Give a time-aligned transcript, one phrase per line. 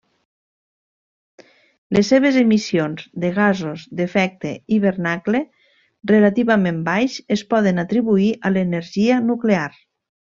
[1.97, 5.41] Les seves emissions de gasos d'efecte hivernacle
[6.15, 9.69] relativament baix es poden atribuir a l'energia nuclear.